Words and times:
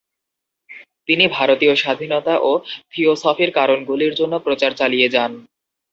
তিনি 1.07 1.25
ভারতীয় 1.29 1.73
স্বাধীনতা 1.75 2.33
এবং 2.39 2.55
থিওসফির 2.91 3.51
কারণগুলির 3.59 4.13
জন্য 4.19 4.33
প্রচার 4.45 4.71
চালিয়ে 4.75 5.07
যান। 5.15 5.31